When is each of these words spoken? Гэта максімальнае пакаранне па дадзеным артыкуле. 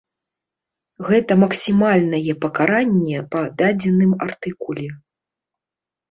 Гэта 1.09 1.35
максімальнае 1.41 2.33
пакаранне 2.45 3.19
па 3.35 3.41
дадзеным 3.59 4.11
артыкуле. 4.27 4.89